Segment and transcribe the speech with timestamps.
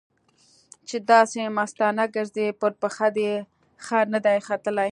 [0.87, 3.31] چې داسې مستانه ګرځې؛ پر پښه دې
[3.85, 4.89] خر نه دی ختلی.